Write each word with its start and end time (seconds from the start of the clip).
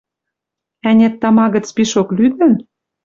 Ӓнят-тама 0.89 1.45
гӹц 1.53 1.67
пишок 1.75 2.07
лӱдӹн 2.17 2.53